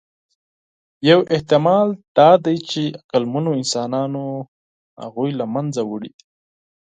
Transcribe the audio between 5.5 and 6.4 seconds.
منځه وړي دي.